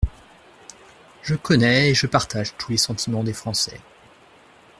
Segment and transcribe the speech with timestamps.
[1.21, 3.79] Je connais et je partage tous les sentimens des Français.